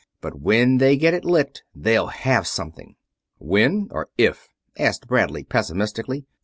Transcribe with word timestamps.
But 0.19 0.41
when 0.41 0.79
they 0.79 0.97
get 0.97 1.13
it 1.13 1.23
licked 1.23 1.61
they'll 1.75 2.07
have 2.07 2.47
something!" 2.47 2.95
"When, 3.37 3.87
or 3.91 4.09
if?" 4.17 4.47
asked 4.75 5.05
Bradley, 5.07 5.43
pessimistically. 5.43 6.25